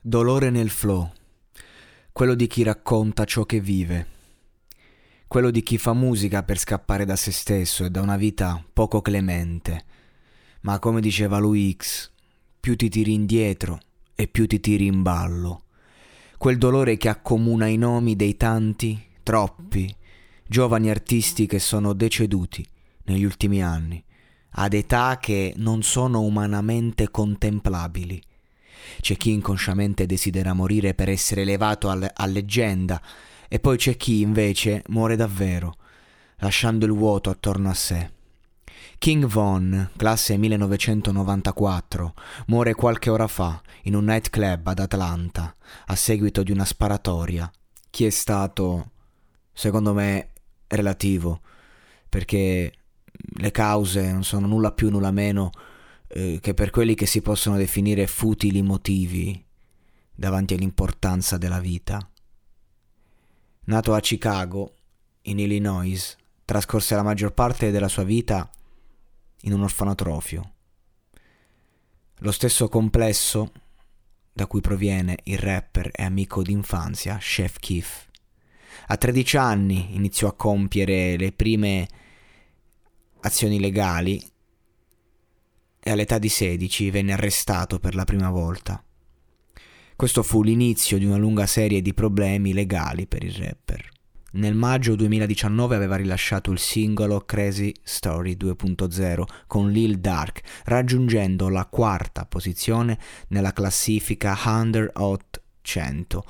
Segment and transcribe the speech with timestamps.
[0.00, 1.10] Dolore nel flow.
[2.12, 4.06] Quello di chi racconta ciò che vive.
[5.26, 9.00] Quello di chi fa musica per scappare da se stesso e da una vita poco
[9.00, 9.84] clemente.
[10.62, 12.10] Ma come diceva lui X,
[12.58, 13.78] più ti tiri indietro
[14.14, 15.64] e più ti tiri in ballo
[16.40, 19.94] quel dolore che accomuna i nomi dei tanti, troppi,
[20.48, 22.66] giovani artisti che sono deceduti
[23.04, 24.02] negli ultimi anni,
[24.52, 28.22] ad età che non sono umanamente contemplabili.
[29.00, 33.00] C'è chi inconsciamente desidera morire per essere elevato a, a leggenda,
[33.48, 35.76] e poi c'è chi invece muore davvero,
[36.38, 38.10] lasciando il vuoto attorno a sé.
[38.98, 42.14] King Von, classe 1994,
[42.48, 47.50] muore qualche ora fa in un nightclub ad Atlanta a seguito di una sparatoria.
[47.88, 48.90] Chi è stato,
[49.52, 50.32] secondo me,
[50.66, 51.40] relativo,
[52.08, 52.72] perché
[53.38, 55.50] le cause non sono nulla più, nulla meno
[56.12, 59.44] eh, che per quelli che si possono definire futili motivi
[60.12, 61.98] davanti all'importanza della vita.
[63.64, 64.74] Nato a Chicago,
[65.22, 68.50] in Illinois, trascorse la maggior parte della sua vita
[69.42, 70.52] in un orfanotrofio.
[72.18, 73.52] Lo stesso complesso
[74.32, 78.08] da cui proviene il rapper e amico d'infanzia Chef Keef.
[78.88, 81.88] A 13 anni iniziò a compiere le prime
[83.20, 84.22] azioni legali
[85.82, 88.82] e all'età di 16 venne arrestato per la prima volta.
[89.96, 93.88] Questo fu l'inizio di una lunga serie di problemi legali per il rapper.
[94.32, 101.66] Nel maggio 2019 aveva rilasciato il singolo Crazy Story 2.0 con Lil Dark, raggiungendo la
[101.66, 102.96] quarta posizione
[103.28, 106.24] nella classifica Under Hot 100.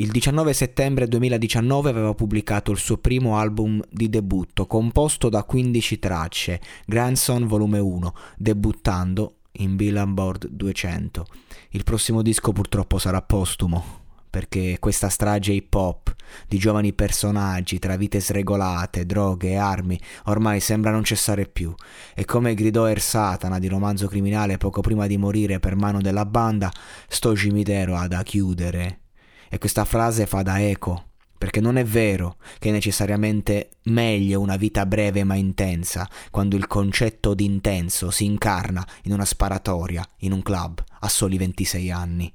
[0.00, 5.98] Il 19 settembre 2019 aveva pubblicato il suo primo album di debutto, composto da 15
[5.98, 11.26] tracce, Grandson Volume 1, debuttando in Billboard 200.
[11.72, 13.84] Il prossimo disco purtroppo sarà postumo,
[14.30, 16.14] perché questa strage hip hop
[16.48, 21.74] di giovani personaggi tra vite sregolate, droghe e armi ormai sembra non cessare più
[22.14, 26.24] e come gridò Er Satana di romanzo criminale poco prima di morire per mano della
[26.24, 26.72] banda,
[27.06, 28.99] sto cimitero ha da chiudere.
[29.52, 31.06] E questa frase fa da eco,
[31.36, 36.68] perché non è vero che è necessariamente meglio una vita breve ma intensa, quando il
[36.68, 42.32] concetto di intenso si incarna in una sparatoria, in un club, a soli 26 anni.